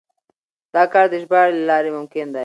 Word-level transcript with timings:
دا 0.75 0.83
کار 0.93 1.05
د 1.11 1.15
ژباړې 1.23 1.51
له 1.59 1.63
لارې 1.69 1.89
ممکن 1.97 2.25
دی. 2.35 2.39